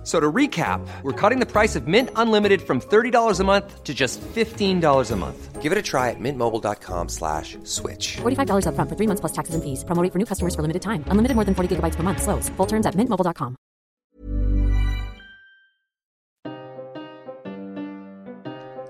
[0.00, 3.84] F- So to recap, we're cutting the price of Mint Unlimited from $30 a month
[3.84, 5.60] to just $15 a month.
[5.60, 8.16] Give it a try at mintmobile.com slash switch.
[8.22, 9.84] $45 upfront for three months plus taxes and fees.
[9.84, 11.04] Promo rate for new customers for limited time.
[11.08, 12.22] Unlimited more than 40 gigabytes per month.
[12.22, 12.48] Slows.
[12.56, 13.56] Full terms at mintmobile.com.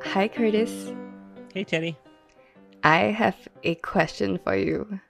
[0.03, 0.93] Hi, Curtis.
[1.55, 1.97] Hey, Teddy.
[2.83, 5.01] I have a question for you.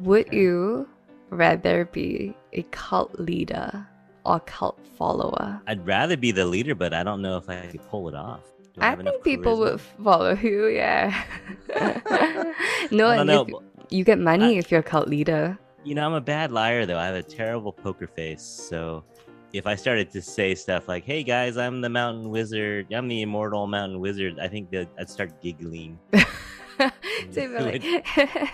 [0.00, 0.88] Would you
[1.30, 3.86] rather be a cult leader
[4.24, 5.60] or cult follower?
[5.66, 8.40] I'd rather be the leader, but I don't know if I could pull it off.
[8.74, 9.72] Do I have think people charisma?
[9.72, 11.24] would follow you, yeah.
[12.90, 13.54] no, I know, if
[13.90, 15.58] you get money I- if you're a cult leader.
[15.84, 16.96] You know, I'm a bad liar, though.
[16.98, 18.42] I have a terrible poker face.
[18.42, 19.02] So
[19.52, 23.22] if I started to say stuff like, hey, guys, I'm the mountain wizard, I'm the
[23.22, 25.98] immortal mountain wizard, I think that I'd start giggling.
[27.30, 27.82] so you'd like,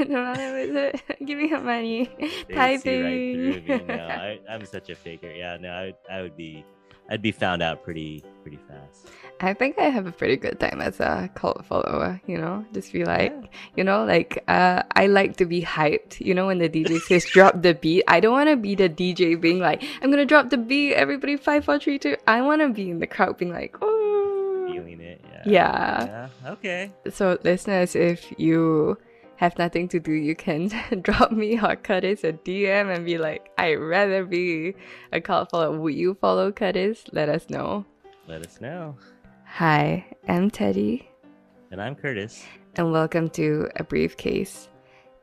[0.08, 2.10] no matter what is it, give me your money.
[2.52, 3.66] Typing.
[3.68, 3.88] right.
[3.88, 5.30] No, I, I'm such a faker.
[5.30, 6.64] Yeah, no, I, I would be,
[7.10, 9.08] I'd be found out pretty, pretty fast.
[9.40, 12.64] I think I have a pretty good time as a cult follower, you know?
[12.72, 13.32] Just be like,
[13.76, 16.20] you know, like, uh, I like to be hyped.
[16.20, 18.88] You know, when the DJ says drop the beat, I don't want to be the
[18.88, 22.16] DJ being like, I'm going to drop the beat, everybody five, four, three, two.
[22.26, 24.68] I want to be in the crowd being like, oh.
[24.72, 25.07] Feeling it.
[25.46, 26.28] Yeah.
[26.44, 26.50] Yeah.
[26.52, 26.92] Okay.
[27.10, 28.96] So, listeners, if you
[29.36, 30.70] have nothing to do, you can
[31.02, 34.74] drop me or Curtis a DM and be like, I'd rather be
[35.12, 35.78] a cult follower.
[35.78, 37.04] Would you follow Curtis?
[37.12, 37.84] Let us know.
[38.26, 38.96] Let us know.
[39.46, 41.08] Hi, I'm Teddy.
[41.70, 42.44] And I'm Curtis.
[42.76, 44.68] and welcome to A Briefcase.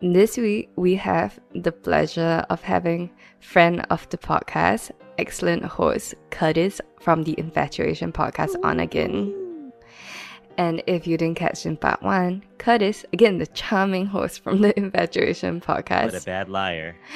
[0.01, 6.81] This week, we have the pleasure of having friend of the podcast, excellent host Curtis
[6.99, 9.44] from the InfatuAsian Podcast on again.
[10.57, 14.73] And if you didn't catch in part one, Curtis, again, the charming host from the
[14.77, 16.13] InfatuAsian Podcast.
[16.13, 16.95] What a bad liar.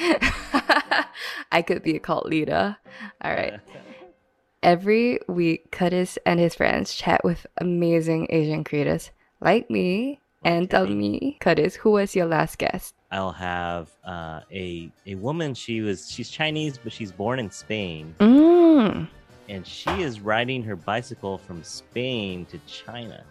[1.52, 2.76] I could be a cult leader.
[3.22, 3.60] All right.
[4.62, 10.20] Every week, Curtis and his friends chat with amazing Asian creators like me.
[10.42, 12.94] And tell me, Curtis, who was your last guest?
[13.10, 15.52] I'll have uh, a a woman.
[15.52, 19.08] She was she's Chinese, but she's born in Spain, Mm.
[19.50, 23.22] And she is riding her bicycle from Spain to China.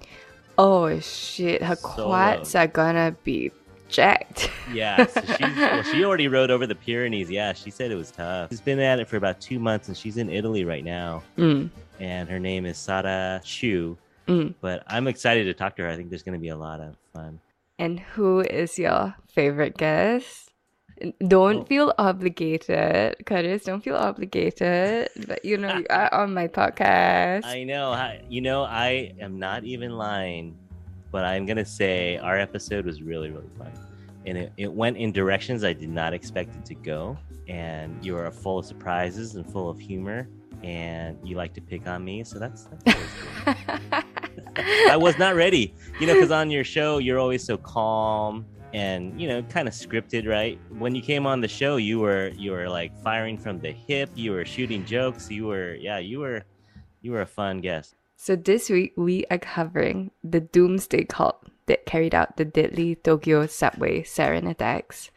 [0.58, 2.08] Oh shit, her Solo.
[2.08, 3.52] quads are gonna be
[3.88, 4.52] jacked.
[4.72, 7.32] Yeah, so she well, she already rode over the Pyrenees.
[7.32, 8.52] Yeah, she said it was tough.
[8.52, 11.24] She's been at it for about two months, and she's in Italy right now.
[11.40, 11.72] Mm.
[12.00, 13.98] And her name is Sara Chu.
[14.28, 14.54] Mm.
[14.62, 15.90] But I'm excited to talk to her.
[15.90, 17.40] I think there's going to be a lot of fun.
[17.80, 20.49] And who is your favorite guest?
[21.28, 21.64] Don't Oh.
[21.66, 23.64] feel obligated, Curtis.
[23.64, 25.10] Don't feel obligated.
[25.28, 27.46] But you know, you are on my podcast.
[27.46, 27.92] I know.
[27.92, 30.58] I, you know, I am not even lying,
[31.12, 33.72] but I'm gonna say our episode was really, really fun,
[34.26, 37.18] and it, it went in directions I did not expect it to go.
[37.48, 40.28] And you are full of surprises and full of humor,
[40.64, 42.66] and you like to pick on me, so that's.
[42.66, 43.10] that's always
[43.46, 44.04] good.
[44.90, 49.20] I was not ready, you know, because on your show you're always so calm and
[49.20, 50.60] you know kind of scripted, right?
[50.70, 54.10] When you came on the show, you were you were like firing from the hip,
[54.16, 56.44] you were shooting jokes, you were yeah, you were
[57.02, 57.96] you were a fun guest.
[58.16, 63.48] So this week we are covering the doomsday cult that carried out the deadly Tokyo
[63.48, 65.10] subway sarin attacks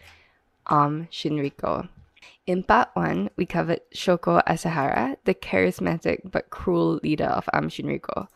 [0.68, 1.88] Aum Shinrikyo.
[2.46, 8.28] In part one, we covered Shoko Asahara, the charismatic but cruel leader of Aum Shinrikyo.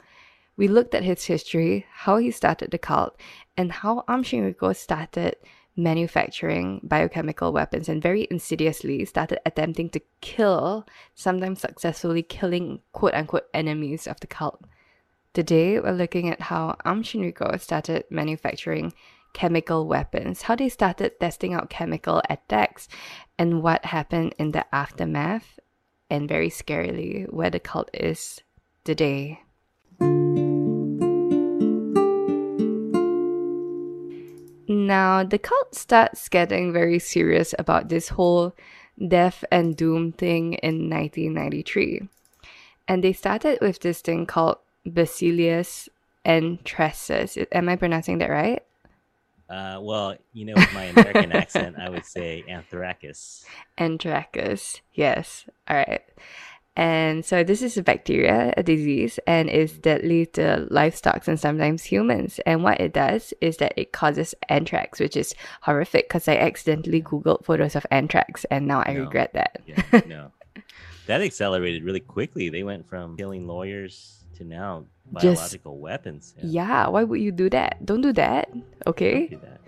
[0.57, 3.21] We looked at his history, how he started the cult,
[3.57, 5.37] and how Shinrikyo started
[5.77, 13.47] manufacturing biochemical weapons and very insidiously started attempting to kill, sometimes successfully killing quote unquote
[13.53, 14.65] enemies of the cult.
[15.35, 18.95] Today, we're looking at how Shinrikyo started manufacturing
[19.35, 22.89] chemical weapons, how they started testing out chemical attacks,
[23.39, 25.61] and what happened in the aftermath,
[26.09, 28.41] and very scarily, where the cult is
[28.83, 29.41] today.
[34.87, 38.55] Now, the cult starts getting very serious about this whole
[38.97, 42.09] death and doom thing in 1993.
[42.87, 45.89] And they started with this thing called Bacillus
[46.25, 47.47] anthracis.
[47.51, 48.63] Am I pronouncing that right?
[49.51, 53.45] Uh, well, you know, with my American accent, I would say Anthracus.
[53.79, 54.81] Anthracus.
[54.95, 55.47] Yes.
[55.69, 56.03] All right.
[56.77, 61.85] And so this is a bacteria, a disease, and is deadly to livestock and sometimes
[61.85, 62.39] humans.
[62.45, 67.01] And what it does is that it causes anthrax, which is horrific because I accidentally
[67.03, 69.01] Googled photos of anthrax and now I No.
[69.01, 69.61] regret that.
[69.67, 70.33] Yeah, no.
[71.07, 72.49] That accelerated really quickly.
[72.49, 74.87] They went from killing lawyers to now
[75.21, 76.35] Just- weapons.
[76.43, 77.85] Yeah, why would you do that?
[77.85, 78.51] Don't do that.
[78.87, 79.39] Okay.
[79.41, 79.61] That.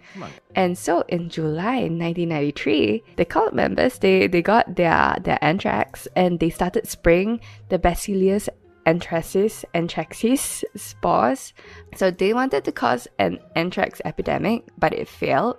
[0.55, 6.40] And so in July 1993, the cult members they, they got their their anthrax and
[6.40, 8.49] they started spraying the Bacillus
[8.87, 11.52] anthracis anthracis spores.
[11.96, 15.58] So they wanted to cause an anthrax epidemic, but it failed.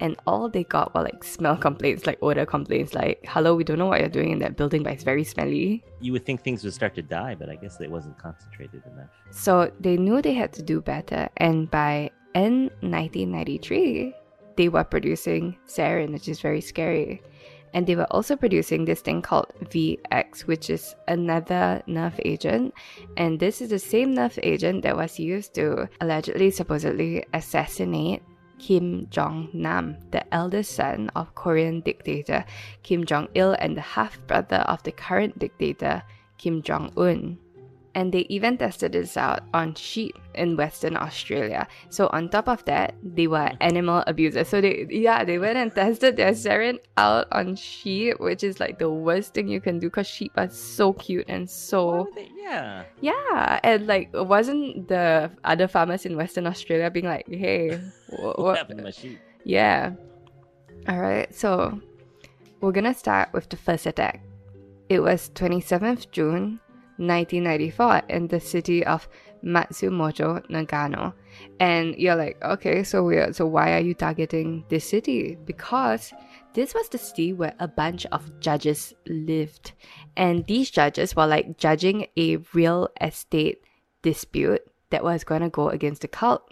[0.00, 3.78] And all they got were like smell complaints, like odor complaints, like "Hello, we don't
[3.78, 6.62] know what you're doing in that building, but it's very smelly." You would think things
[6.64, 9.10] would start to die, but I guess it wasn't concentrated enough.
[9.30, 14.14] So they knew they had to do better, and by end 1993,
[14.56, 17.22] they were producing sarin, which is very scary.
[17.74, 22.72] And they were also producing this thing called VX, which is another nerve agent.
[23.16, 28.22] And this is the same nerve agent that was used to allegedly, supposedly assassinate
[28.58, 32.44] Kim Jong Nam, the eldest son of Korean dictator
[32.82, 36.02] Kim Jong il and the half brother of the current dictator
[36.36, 37.38] Kim Jong un
[37.98, 41.66] and they even tested this out on sheep in Western Australia.
[41.90, 44.46] So on top of that, they were animal abusers.
[44.46, 48.78] So they yeah, they went and tested their sarin out on sheep, which is like
[48.78, 52.84] the worst thing you can do because sheep are so cute and so they- yeah.
[53.02, 57.80] yeah, and like wasn't the other farmers in Western Australia being like, hey,
[58.14, 58.56] What what?
[58.56, 59.18] happened to my sheep?
[59.42, 59.92] Yeah.
[60.88, 61.28] All right.
[61.34, 61.80] So
[62.62, 64.22] we're going to start with the first attack.
[64.88, 66.60] It was 27th June
[66.98, 69.08] 1994 in the city of
[69.44, 71.14] Matsumoto, Nagano.
[71.60, 73.36] And you're like, okay, so weird.
[73.36, 75.38] So why are you targeting this city?
[75.44, 76.12] Because
[76.54, 79.72] this was the city where a bunch of judges lived.
[80.16, 83.62] And these judges were like judging a real estate
[84.02, 86.42] dispute that was going to go against the cult.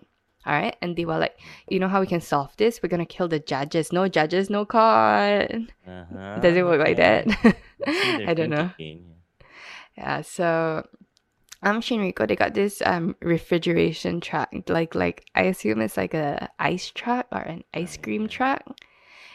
[0.45, 0.77] All right.
[0.81, 1.37] And they were like,
[1.69, 2.81] you know how we can solve this?
[2.81, 3.93] We're going to kill the judges.
[3.93, 5.51] No judges, no court.
[5.87, 6.39] Uh-huh.
[6.39, 7.27] Does it work like that?
[7.87, 8.71] I don't know.
[8.77, 9.16] thinking,
[9.97, 10.87] Yeah, so
[11.63, 14.53] um Shinriko, they got this um refrigeration truck.
[14.69, 18.63] Like like I assume it's like a ice truck or an ice cream truck.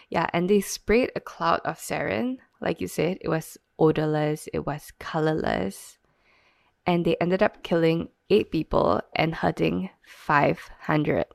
[0.10, 2.38] Yeah, and they sprayed a cloud of sarin.
[2.60, 5.98] Like you said, it was odorless, it was colorless.
[6.86, 11.26] And they ended up killing eight people and hurting 500.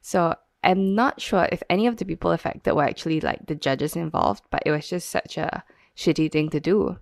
[0.00, 3.96] So I'm not sure if any of the people affected were actually like the judges
[3.96, 5.64] involved, but it was just such a
[5.96, 6.98] shitty thing to do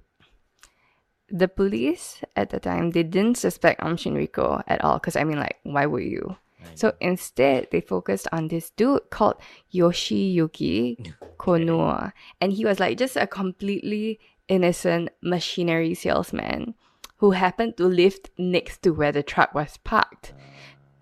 [1.28, 5.38] the police at the time they didn't suspect Aum Shinrikyo at all because I mean
[5.38, 6.36] like why would you?
[6.74, 9.36] So instead they focused on this dude called
[9.72, 16.74] Yoshiyuki Kono and he was like just a completely innocent machinery salesman
[17.18, 20.32] who happened to live next to where the truck was parked.
[20.36, 20.42] Ah.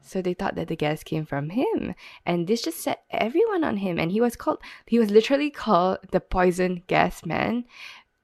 [0.04, 1.94] So they thought that the gas came from him.
[2.26, 3.98] And this just set everyone on him.
[3.98, 7.64] And he was called, he was literally called the poison gas man.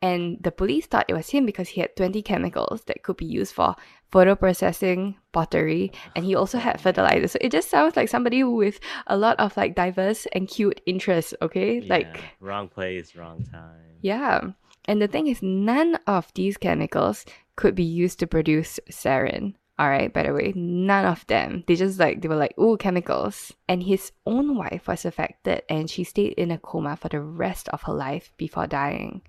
[0.02, 3.26] And the police thought it was him because he had 20 chemicals that could be
[3.26, 3.76] used for
[4.10, 7.28] photo processing, pottery, and he also had fertilizer.
[7.28, 11.34] So it just sounds like somebody with a lot of like diverse and cute interests,
[11.42, 11.80] okay?
[11.80, 13.98] Yeah, Like, wrong place, wrong time.
[14.00, 14.40] yeah.
[14.86, 17.26] And the thing is, none of these chemicals
[17.56, 19.54] could be used to produce sarin.
[19.78, 21.64] All right, by the way, none of them.
[21.66, 23.52] They just like, they were like, ooh, chemicals.
[23.68, 27.68] And his own wife was affected and she stayed in a coma for the rest
[27.68, 29.20] of her life before dying.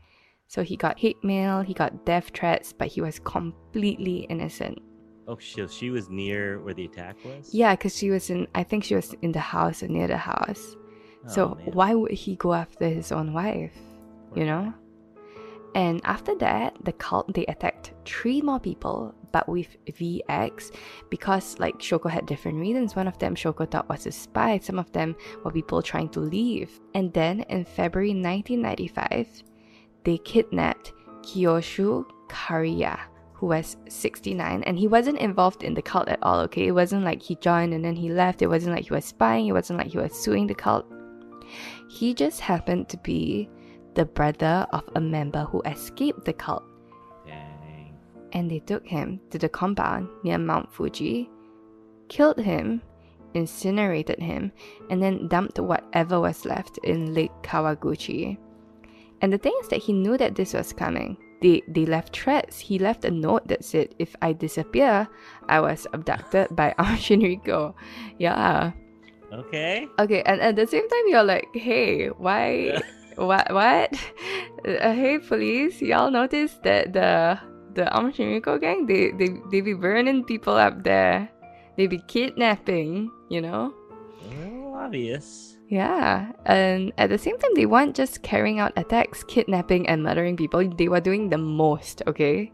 [0.51, 4.79] So he got hate mail, he got death threats, but he was completely innocent.
[5.25, 7.53] Oh, she, she was near where the attack was.
[7.53, 10.17] Yeah, because she was in, I think she was in the house or near the
[10.17, 10.75] house.
[11.25, 11.71] so Oh, man.
[11.71, 13.77] why would he go after his own wife?
[14.35, 14.73] You know?
[15.73, 20.75] And after that, the cult they attacked three more people, but with VX,
[21.09, 22.93] because like Shoko had different reasons.
[22.93, 26.19] One of them Shoko thought was a spy, some of them were people trying to
[26.19, 26.77] leave.
[26.93, 29.43] And then in February 1995,
[30.03, 32.99] they kidnapped Kiyoshi Kariya,
[33.33, 36.67] who was 69, and he wasn't involved in the cult at all, okay?
[36.67, 39.47] It wasn't like he joined and then he left, it wasn't like he was spying,
[39.47, 40.85] it wasn't like he was suing the cult.
[41.89, 43.49] He just happened to be
[43.95, 46.63] the brother of a member who escaped the cult,
[47.25, 47.97] Dang.
[48.31, 51.29] and they took him to the compound near Mount Fuji,
[52.07, 52.81] killed him,
[53.33, 54.51] incinerated him,
[54.89, 58.37] and then dumped whatever was left in Lake Kawaguchi.
[59.21, 61.17] And the thing is that he knew that this was coming.
[61.41, 62.59] They, they left threats.
[62.59, 65.07] He left a note that said, If I disappear,
[65.49, 67.73] I was abducted by Shinrikyo.
[68.19, 68.71] Yeah.
[69.33, 69.87] Okay.
[69.97, 72.81] Okay, and at the same time, you're like, hey, why,
[73.15, 73.93] what, what?
[74.67, 77.39] Uh, hey, police, y'all noticed that the
[77.73, 81.29] the Shinrikyo gang, they, they, they be burning people up there.
[81.77, 83.73] They be kidnapping, you know?
[84.75, 85.57] Obvious.
[85.71, 90.35] Yeah, and at the same time, they weren't just carrying out attacks, kidnapping, and murdering
[90.35, 90.67] people.
[90.67, 92.51] They were doing the most, okay?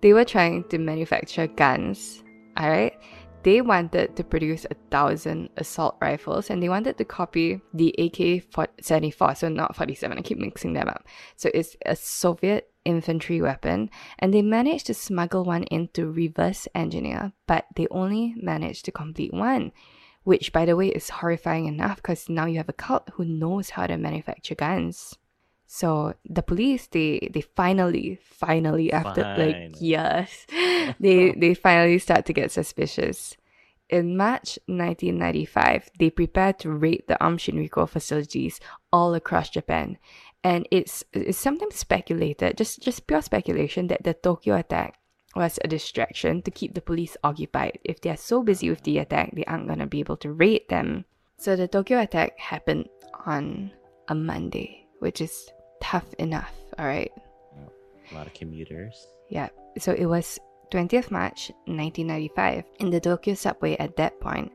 [0.00, 2.24] They were trying to manufacture guns,
[2.58, 2.98] alright?
[3.44, 8.42] They wanted to produce a thousand assault rifles and they wanted to copy the AK
[8.80, 11.06] 74, so not 47, I keep mixing them up.
[11.36, 13.88] So it's a Soviet infantry weapon,
[14.18, 19.32] and they managed to smuggle one into reverse engineer, but they only managed to complete
[19.32, 19.70] one
[20.28, 23.70] which by the way is horrifying enough because now you have a cult who knows
[23.70, 25.16] how to manufacture guns.
[25.66, 30.46] So the police, they they finally, finally after like years,
[31.00, 33.38] they they finally start to get suspicious.
[33.88, 38.60] In March 1995, they prepared to raid the Aum Shinrikyo facilities
[38.92, 39.96] all across Japan.
[40.44, 44.98] And it's, it's sometimes speculated, just, just pure speculation, that the Tokyo attack
[45.38, 47.78] was a distraction to keep the police occupied.
[47.84, 50.32] If they are so busy with the attack, they aren't going to be able to
[50.32, 51.04] raid them.
[51.38, 52.88] So the Tokyo attack happened
[53.24, 53.70] on
[54.08, 55.48] a Monday, which is
[55.80, 57.12] tough enough, all right?
[58.10, 59.06] A lot of commuters.
[59.30, 59.48] Yeah.
[59.78, 60.40] So it was
[60.72, 64.50] 20th March 1995 in the Tokyo subway at that point,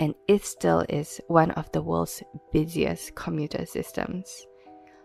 [0.00, 4.46] and it still is one of the world's busiest commuter systems.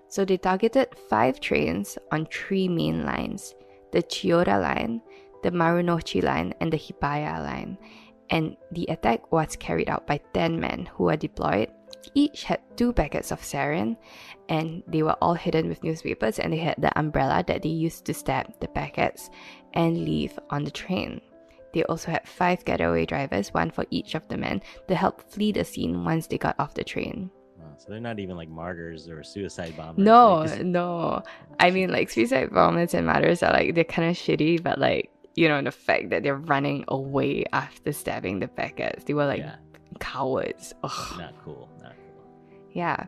[0.10, 3.56] So they targeted five trains on three main lines
[3.92, 5.02] the Chiyoda line,
[5.44, 7.78] the Marunouchi line, and the Hibiya line.
[8.30, 11.70] And the attack was carried out by 10 men who were deployed.
[12.16, 13.98] Each had two packets of sarin,
[14.50, 18.06] and they were all hidden with newspapers, and they had the umbrella that they used
[18.06, 19.30] to stab the packets
[19.74, 21.22] and leave on the train.
[21.74, 25.52] They also had five getaway drivers, one for each of the men, to help flee
[25.52, 27.32] the scene once they got off the train.
[27.82, 30.06] So they're not even like martyrs or suicide bombers.
[30.06, 31.24] No, just- no.
[31.60, 35.10] I mean, like suicide bombers and martyrs are like they're kind of shitty, but like
[35.34, 39.40] you know the fact that they're running away after stabbing the packets, they were like
[39.40, 39.56] yeah,
[40.00, 40.76] cowards.
[40.84, 41.18] Ugh.
[41.18, 41.70] not cool.
[41.82, 42.60] Not cool.
[42.72, 43.06] Yeah,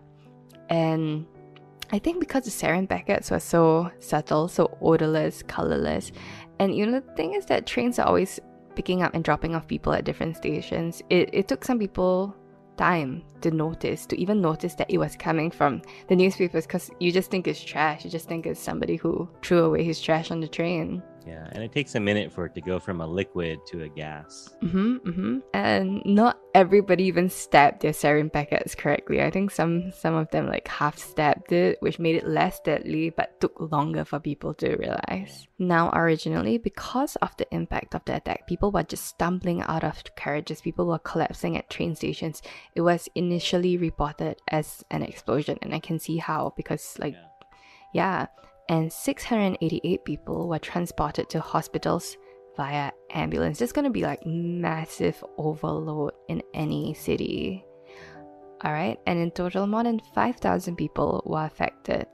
[0.70, 1.28] and
[1.92, 6.12] I think because the sarin packets were so subtle, so odorless, colorless,
[6.58, 8.40] and you know the thing is that trains are always
[8.74, 11.04] picking up and dropping off people at different stations.
[11.12, 12.36] It it took some people
[12.78, 17.12] time to notice, to even notice that it was coming from the newspapers, because you
[17.12, 18.04] just think it's trash.
[18.04, 21.02] You just think it's somebody who threw away his trash on the train.
[21.26, 23.90] Yeah, and it takes a minute for it to go from a liquid to a
[23.90, 24.50] gas.
[24.62, 25.38] Mm-hmm, mm-hmm.
[25.54, 29.22] And not everybody even stabbed their sarin packets correctly.
[29.22, 33.10] I think some some of them like half stabbed it, which made it less deadly,
[33.10, 35.48] but took longer for people to realize.
[35.60, 40.04] Now, originally, because of the impact of the attack, people were just stumbling out of
[40.16, 40.62] carriages.
[40.62, 42.42] People were collapsing at train stations.
[42.76, 47.24] It was initially reported as an explosion, and I can see how because like Yeah.
[47.94, 48.28] yeah,
[48.70, 52.18] and 688 people were transported to hospitals
[52.56, 53.60] via ambulance.
[53.60, 57.66] There's gonna be like massive overload in any city.
[58.64, 62.08] Alright, and in total, more than 5,000 people were affected.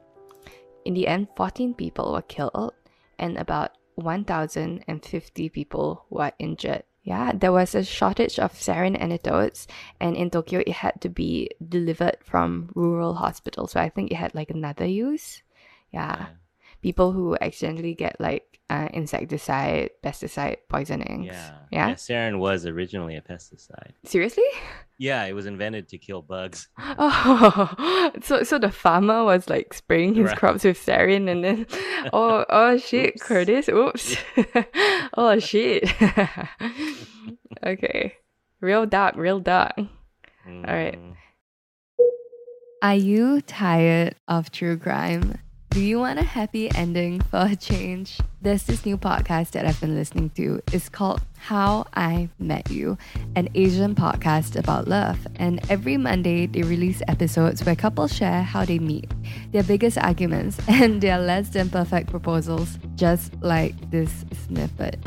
[0.86, 2.74] In the end, 14 people were killed,
[3.20, 6.84] and about 1,050 people were injured.
[7.04, 9.68] Yeah, there was a shortage of sarin antidotes,
[10.00, 13.72] and in Tokyo, it had to be delivered from rural hospitals.
[13.74, 15.44] So I think it had like another use.
[15.92, 16.28] Yeah,
[16.82, 21.24] people who accidentally get like uh, insecticide, pesticide poisoning.
[21.24, 21.52] Yeah.
[21.72, 21.94] Yeah.
[21.96, 23.94] Sarin was originally a pesticide.
[24.06, 24.44] Seriously?
[25.00, 26.68] Yeah, it was invented to kill bugs.
[27.02, 30.38] Oh, so so the farmer was like spraying his Right.
[30.38, 31.66] crops with sarin, and then
[32.14, 33.24] oh oh shit, Oops.
[33.24, 34.16] Curtis, oops,
[35.18, 35.90] oh shit.
[37.66, 38.14] okay,
[38.62, 39.74] real dark, real dark.
[40.46, 41.00] right.
[41.00, 41.16] Mm,
[42.82, 45.40] Are you tired of true crime?
[45.72, 48.18] Do you want a happy ending for a change?
[48.42, 50.64] There's this new podcast that I've been listening to.
[50.74, 52.98] It's called How I Met You,
[53.36, 55.20] an Asian podcast about love.
[55.36, 59.12] And every Monday, they release episodes where couples share how they meet,
[59.52, 64.98] their biggest arguments, and their less than perfect proposals, just like this snippet.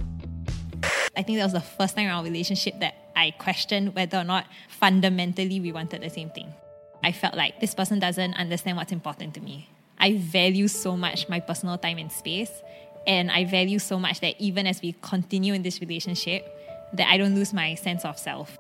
[1.17, 4.25] I think that was the first time in our relationship that I questioned whether or
[4.25, 6.55] not fundamentally we wanted the same thing.
[7.03, 9.69] I felt like this person doesn't understand what's important to me.
[10.03, 12.51] I value so much my personal time and space,
[13.07, 16.45] and I value so much that even as we continue in this relationship,
[16.95, 18.59] that I don't lose my sense of self.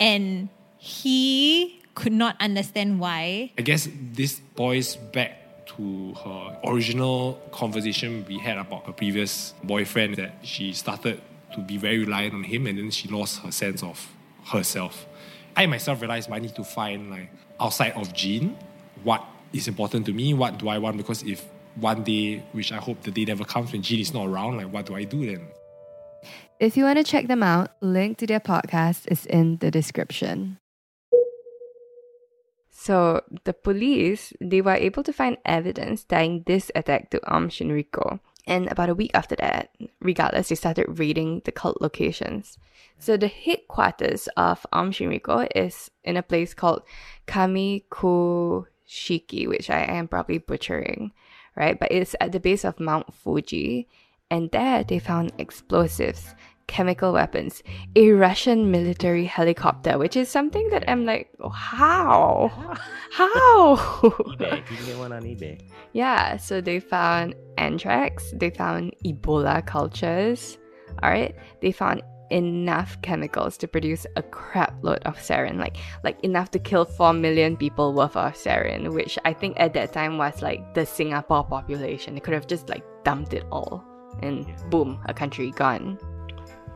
[0.00, 0.48] And
[0.78, 8.38] he could not understand why I guess this boils back to her original conversation we
[8.38, 11.20] had about her previous boyfriend that she started
[11.54, 14.10] to be very reliant on him and then she lost her sense of
[14.46, 15.06] herself.
[15.54, 18.56] I myself realized I need to find like outside of Jean
[19.04, 22.76] what is important to me, what do I want because if one day, which I
[22.76, 25.26] hope the day never comes when Jean is not around, like what do I do
[25.26, 25.46] then?
[26.60, 30.58] If you want to check them out, link to their podcast is in the description.
[32.70, 38.20] So the police, they were able to find evidence tying this attack to Aum Shinrikyo.
[38.46, 42.58] And about a week after that, regardless, they started raiding the cult locations.
[42.98, 46.82] So the headquarters of Aum Shinrikyo is in a place called
[48.92, 51.12] Kamikuishiki, which I am probably butchering,
[51.56, 51.78] right?
[51.78, 53.88] But it's at the base of Mount Fuji.
[54.30, 56.34] And there they found explosives,
[56.66, 57.62] chemical weapons,
[57.94, 62.50] a Russian military helicopter, which is something that I'm like, oh, how?
[63.10, 63.76] How?
[64.02, 64.56] eBay.
[64.56, 65.60] You can get one on eBay.
[65.92, 70.56] Yeah, so they found anthrax, they found Ebola cultures,
[71.02, 71.36] all right?
[71.60, 72.02] They found
[72.32, 77.12] enough chemicals to produce a crap load of sarin, like like enough to kill 4
[77.12, 81.44] million people worth of sarin, which I think at that time was like the Singapore
[81.44, 82.14] population.
[82.14, 83.84] They could have just like dumped it all
[84.22, 85.98] and boom, a country gone.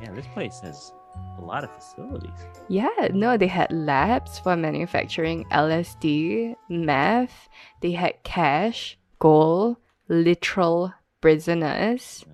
[0.02, 0.92] Yeah, this place has
[1.38, 2.38] a lot of facilities.
[2.68, 7.48] Yeah, no, they had labs for manufacturing LSD, meth,
[7.80, 9.76] they had cash, gold,
[10.08, 12.24] literal prisoners.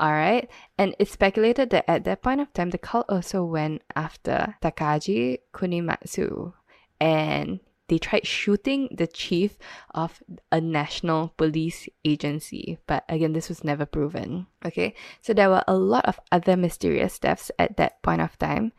[0.00, 3.82] All right, and it's speculated that at that point of time, the cult also went
[3.94, 6.52] after Takaji Kunimatsu,
[7.00, 9.56] and they tried shooting the chief
[9.94, 10.20] of
[10.50, 14.46] a national police agency, but again, this was never proven.
[14.64, 18.72] Okay, so there were a lot of other mysterious deaths at that point of time.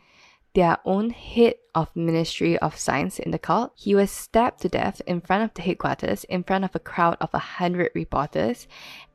[0.55, 5.01] Their own head of Ministry of Science in the cult, he was stabbed to death
[5.05, 8.65] in front of the headquarters, in front of a crowd of a hundred reporters,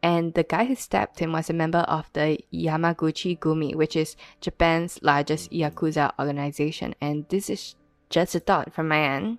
[0.03, 4.17] and the guy who stabbed him was a member of the Yamaguchi Gumi, which is
[4.43, 6.95] Japan's largest yakuza organization.
[7.01, 7.75] And this is
[8.11, 9.39] just a thought from my end.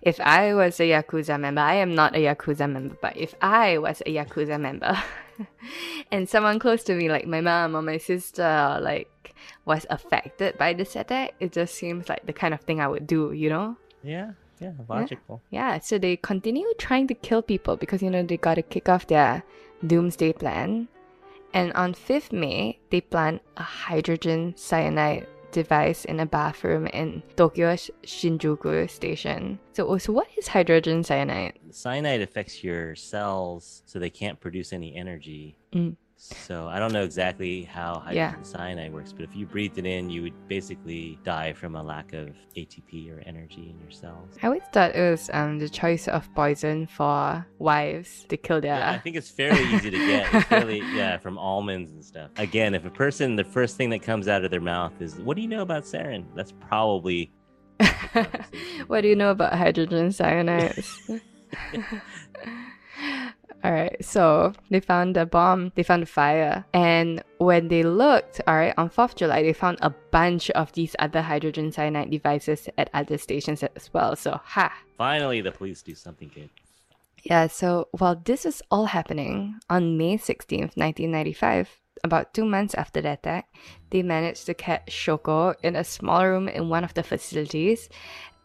[0.00, 3.78] If I was a Yakuza member, I am not a Yakuza member, but if I
[3.78, 4.96] was a Yakuza member
[6.12, 9.10] and someone close to me, like my mom or my sister, like
[9.64, 13.06] was affected by this attack, it just seems like the kind of thing I would
[13.06, 13.76] do, you know?
[14.02, 15.42] Yeah, yeah, logical.
[15.50, 19.06] Yeah, so they continue trying to kill people because, you know, they gotta kick off
[19.06, 19.42] their
[19.86, 20.88] doomsday plan.
[21.52, 27.90] And on 5th May, they plan a hydrogen cyanide device in a bathroom in Tokyo's
[28.02, 29.60] Shinjuku station.
[29.72, 31.58] So, so what is hydrogen cyanide?
[31.70, 35.56] Cyanide affects your cells so they can't produce any energy.
[35.72, 35.96] Mm.
[36.16, 38.42] So I don't know exactly how hydrogen Yeah.
[38.42, 42.12] cyanide works, but if you breathed it in, you would basically die from a lack
[42.12, 44.30] of ATP or energy in your cells.
[44.42, 48.76] I always thought it was um, the choice of poison for wives to kill their.
[48.76, 50.32] Yeah, I think it's fairly easy to get.
[50.34, 52.30] It's fairly, yeah, from almonds and stuff.
[52.36, 55.36] Again, if a person, the first thing that comes out of their mouth is, "What
[55.36, 57.32] do you know about sarin?" That's probably
[58.86, 60.84] what do you know about hydrogen cyanide?
[63.64, 68.42] all right, so they found a bomb, they found a fire, and when they looked,
[68.46, 72.68] all right, on 4th July, they found a bunch of these other hydrogen cyanide devices
[72.76, 74.16] at other stations as well.
[74.16, 74.70] So, ha!
[74.98, 76.50] finally the police do something good.
[77.22, 81.70] Yeah, so while this was all happening, on May 16th, 1995,
[82.04, 83.48] about two months after the attack,
[83.88, 87.88] they managed to catch Shoko in a small room in one of the facilities.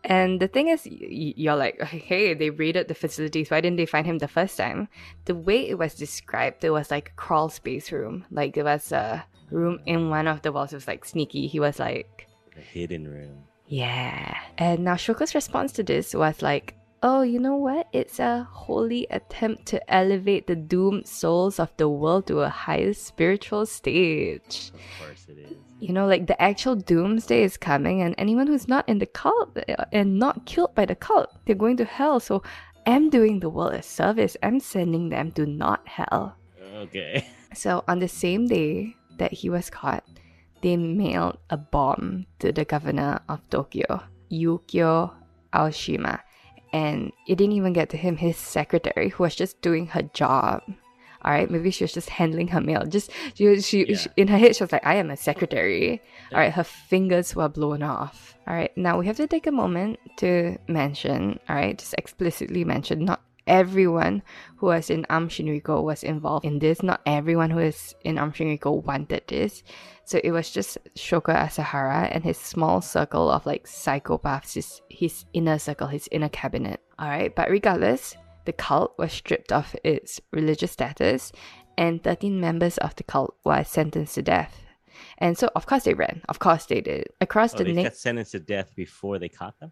[0.03, 3.49] And the thing is, you're like, hey, they raided the facilities.
[3.51, 4.88] Why didn't they find him the first time?
[5.25, 8.25] The way it was described, it was like a crawl space room.
[8.31, 10.71] Like there was a room in one of the walls.
[10.71, 11.47] It was like sneaky.
[11.47, 13.43] He was like, The hidden room.
[13.67, 14.38] yeah.
[14.57, 17.88] And now Shoko's response to this was like, oh, you know what?
[17.93, 22.91] It's a holy attempt to elevate the doomed souls of the world to a higher
[22.93, 24.71] spiritual stage.
[24.73, 25.57] Of course it is.
[25.80, 29.58] You know, like the actual doomsday is coming, and anyone who's not in the cult
[29.58, 32.20] uh, and not killed by the cult, they're going to hell.
[32.20, 32.44] So
[32.86, 34.36] I'm doing the world a service.
[34.44, 36.36] I'm sending them to not hell.
[36.76, 37.26] Okay.
[37.56, 40.06] So on the same day that he was caught,
[40.62, 45.12] they mailed a bomb to the governor of Tokyo, Yukio
[45.52, 46.20] Aoshima.
[46.72, 50.62] And it didn't even get to him, his secretary, who was just doing her job.
[51.23, 52.86] All right, maybe she was just handling her mail.
[52.86, 53.97] Just she, she, Yeah.
[53.97, 56.01] she in her head, she was like, "I am a secretary."
[56.32, 58.38] All right, her fingers were blown off.
[58.47, 61.39] All right, now we have to take a moment to mention.
[61.49, 64.21] All right, just explicitly mention not everyone
[64.58, 66.84] who was in Aum Shinrikyo was involved in this.
[66.84, 69.63] Not everyone who is in Aum Shinrikyo wanted this.
[70.05, 75.25] So it was just Shoko Asahara and his small circle of like psychopaths, his, his
[75.34, 76.79] inner circle, his inner cabinet.
[77.01, 78.15] Alright, but regardless,
[78.49, 81.31] the cult was stripped of its religious status
[81.77, 84.65] and 13 members of the cult were sentenced to death.
[85.19, 86.23] And so, of course, they ran.
[86.27, 87.05] Of course, they did.
[87.21, 89.71] Across Oh, the they next got sentenced to death before they caught them.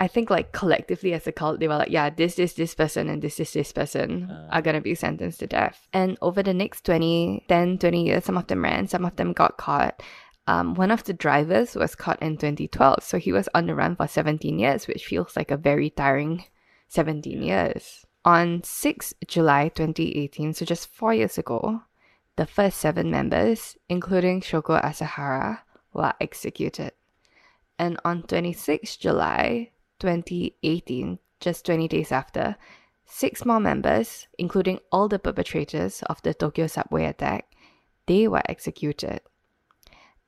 [0.00, 3.10] I think like collectively as a cult, they were like, yeah, this is this person
[3.10, 5.86] and this is this person are gonna be sentenced to death.
[5.92, 9.34] And over the next 20, 10, 20 years, some of them ran, some of them
[9.34, 10.02] got caught.
[10.46, 13.96] Um, one of the drivers was caught in 2012, so he was on the run
[13.96, 16.44] for 17 years, which feels like a very tiring
[16.88, 18.04] 17 years.
[18.24, 21.82] On 6 July 2018, so just four years ago,
[22.36, 25.60] the first seven members, including Shoko Asahara,
[25.92, 26.92] were executed.
[27.78, 29.70] And on 26 July
[30.00, 32.56] 2018, just 20 days after,
[33.06, 37.50] six more members, including all the perpetrators of the Tokyo subway attack,
[38.06, 39.20] they were executed.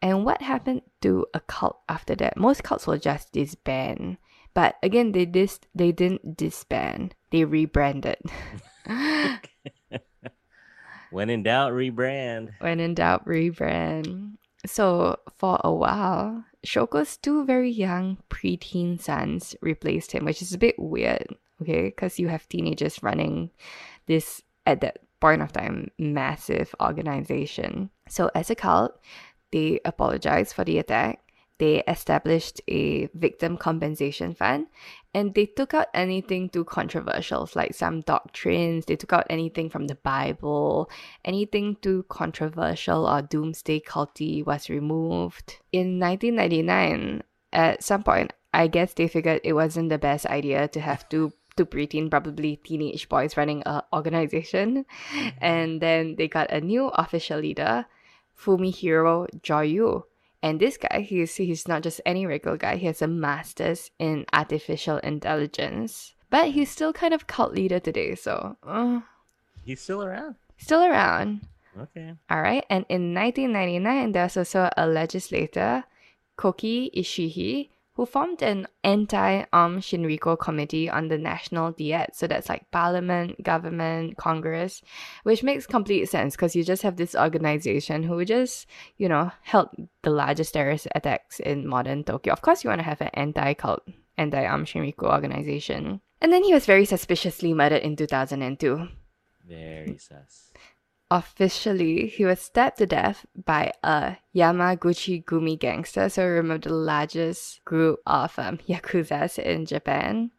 [0.02, 2.36] And what happened to a cult after that?
[2.36, 4.16] Most cults will just disband.
[4.54, 7.14] But again, they dis- they didn't disband.
[7.30, 8.18] They rebranded.
[11.10, 12.50] When in doubt, rebrand.
[12.60, 14.36] when in doubt, rebrand.
[14.64, 20.58] So for a while, Shoko's two very young preteen sons replaced him, which is a
[20.58, 21.84] bit weird, okay?
[21.84, 23.50] Because you have teenagers running
[24.06, 27.90] this at that point of time massive organization.
[28.08, 29.00] So as a cult,
[29.50, 31.20] they apologized for the attack.
[31.60, 34.68] They established a victim compensation fund
[35.12, 38.86] and they took out anything too controversial, like some doctrines.
[38.86, 40.90] They took out anything from the Bible,
[41.22, 45.58] anything too controversial or doomsday culty was removed.
[45.70, 50.80] In 1999, at some point, I guess they figured it wasn't the best idea to
[50.80, 55.28] have two two preteen, probably teenage boys running a organization, mm-hmm.
[55.42, 57.84] and then they got a new official leader,
[58.34, 60.04] Fumihiro Joyu.
[60.42, 62.76] And this guy, he's he's not just any regular guy.
[62.76, 68.14] He has a master's in artificial intelligence, but he's still kind of cult leader today.
[68.14, 69.00] So, uh,
[69.64, 70.36] He's still around.
[70.56, 71.42] still around.
[71.78, 72.14] Okay.
[72.30, 72.64] All right.
[72.70, 75.84] And in 1999, there's also a legislator,
[76.36, 82.14] Koki Ishii, who formed an anti-Aum Shinrikyo committee on the national diet.
[82.14, 84.82] So that's like parliament, government, Congress,
[85.24, 89.68] which makes complete sense because you just have this organization who just, you know, held
[90.02, 92.32] the largest terrorist attacks in modern Tokyo.
[92.32, 93.82] Of course, you want to have an anti-cult,
[94.16, 96.00] anti-Aum Shinrikyo organization.
[96.20, 98.88] And then he was very suspiciously murdered in 2002
[99.46, 100.52] Very sus.
[101.10, 106.08] Officially he was stabbed to death by a Yamaguchi Gumi gangster.
[106.08, 110.30] So remember the largest group of um, yakuzas in Japan.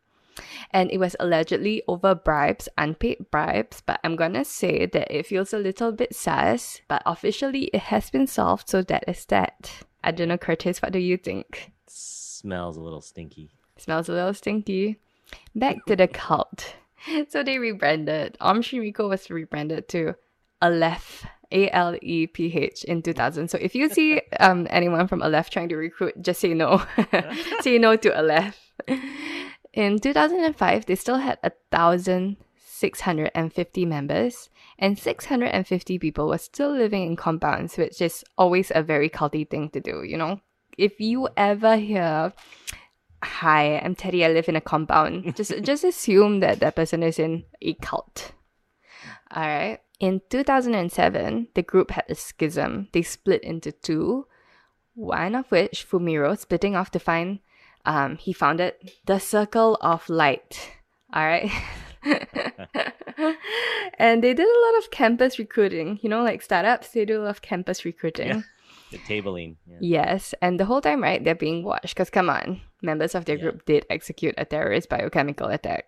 [0.72, 5.54] And it was allegedly over bribes, unpaid bribes, but I'm gonna say that it feels
[5.54, 9.84] a little bit sus, but officially it has been solved, so that is that.
[10.04, 11.74] I don't know, Curtis, what do you think?
[11.86, 13.52] Smells a little stinky.
[13.78, 15.00] Smells a little stinky.
[15.54, 16.76] Back to the cult.
[17.30, 18.38] So they rebranded.
[18.40, 20.14] Aum Shinrikyo was rebranded to
[20.62, 23.50] Aleph, A L E P H, in 2000.
[23.50, 26.84] So if you see um, anyone from Aleph trying to recruit, just say no.
[27.62, 28.74] say no to Aleph.
[29.74, 32.38] In 2005, they still had a thousand
[32.82, 39.08] 650 members, and 650 people were still living in compounds, which is always a very
[39.08, 40.42] culty thing to do, you know?
[40.78, 42.34] If you ever hear,
[43.24, 47.20] Hi, I'm Teddy, I live in a compound, just, just assume that that person is
[47.20, 48.32] in a cult.
[49.32, 49.82] Alright.
[50.02, 52.88] In 2007, the group had a schism.
[52.92, 54.26] They split into two,
[54.96, 57.38] one of which, Fumihiro, splitting off to find,
[57.86, 58.74] um, he founded
[59.06, 60.72] the Circle of Light.
[61.16, 61.52] Alright.
[64.00, 66.00] and they did a lot of campus recruiting.
[66.02, 68.28] You know, like startups, they do a lot of campus recruiting.
[68.28, 68.42] Yeah.
[68.90, 69.58] The tabling.
[69.68, 69.78] Yeah.
[69.82, 71.94] Yes, and the whole time, right, they're being watched.
[71.94, 73.44] Because come on, members of their Yeah.
[73.44, 75.86] group did execute a terrorist biochemical attack.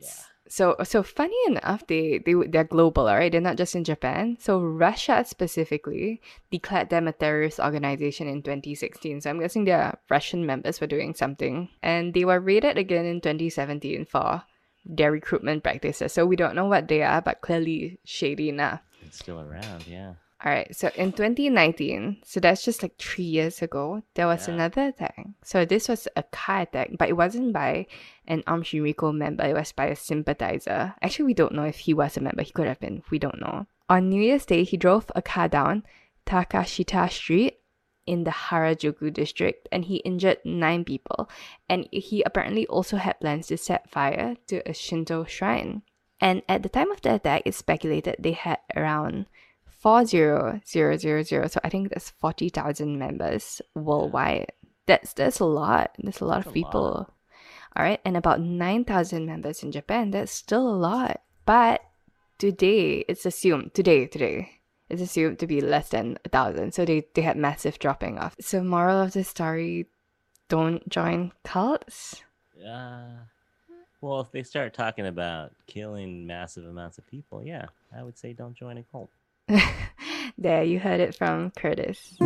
[0.00, 0.08] Yeah.
[0.48, 3.30] So, so funny enough, they they they're global, right?
[3.30, 4.36] They're not just in Japan.
[4.40, 9.20] So Russia specifically declared them a terrorist organization in 2016.
[9.20, 13.20] So I'm guessing their Russian members were doing something, and they were raided again in
[13.20, 14.42] 2017 for
[14.84, 16.12] their recruitment practices.
[16.12, 18.80] So we don't know what they are, but clearly shady enough.
[19.04, 19.86] It's still around.
[19.86, 20.14] Yeah.
[20.44, 24.54] All right, so in 2019, so that's just like three years ago, there was Yeah.
[24.54, 25.26] another attack.
[25.42, 27.86] So this was a car attack, but it wasn't by
[28.28, 30.94] an Aum Shinrikyo member, it was by a sympathizer.
[31.02, 33.40] Actually, we don't know if he was a member, he could have been, we don't
[33.40, 33.66] know.
[33.88, 35.82] On New Year's Day, he drove a car down
[36.24, 37.58] Takeshita Street
[38.06, 41.28] in the Harajuku district and he injured nine people.
[41.68, 45.82] And he apparently also had plans to set fire to a Shinto shrine.
[46.20, 49.26] And at the time of the attack, it's speculated they had around
[49.78, 50.62] 40000.
[51.48, 54.52] So I think there's 40,000 members worldwide.
[54.86, 55.94] That's that's a lot.
[55.98, 56.82] That's a lot That's of people.
[56.82, 57.14] lot.
[57.76, 60.10] All right, and about 9,000 members in Japan.
[60.10, 61.20] That's still a lot.
[61.44, 61.82] But
[62.38, 66.72] today, it's assumed today, today, it's assumed to be less than a thousand.
[66.72, 68.36] So they, they had massive dropping off.
[68.40, 69.86] So moral of the story,
[70.48, 72.22] don't join cults.
[72.66, 73.10] Uh,
[74.00, 78.32] well, if they start talking about killing massive amounts of people, yeah, I would say
[78.32, 79.10] don't join a cult.
[80.38, 82.16] there, you heard it from Curtis.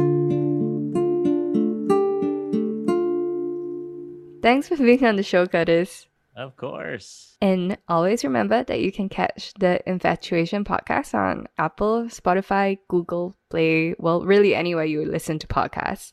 [4.43, 6.09] Thanks for being on the show, Curtis.
[6.35, 7.37] Of course.
[7.41, 13.95] And always remember that you can catch the InfatuAsian podcast on Apple, Spotify, Google Play,
[13.99, 16.13] well, really anywhere you listen to podcasts.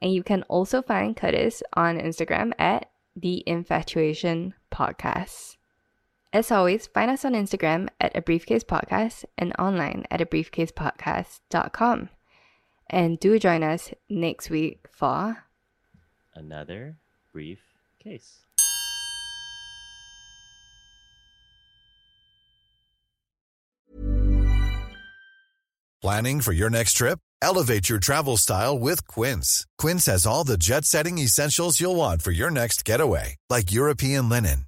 [0.00, 5.57] And you can also find Curtis on Instagram at the InfatuAsian Podcast.
[6.38, 12.10] As always, find us on Instagram at A Briefcase Podcast and online at a briefcasepodcast.com.
[12.88, 15.38] And do join us next week for
[16.36, 16.94] Another
[17.32, 17.58] brief
[17.98, 18.38] case.
[26.00, 27.18] Planning for your next trip?
[27.42, 29.66] Elevate your travel style with Quince.
[29.76, 34.28] Quince has all the jet setting essentials you'll want for your next getaway, like European
[34.28, 34.67] linen,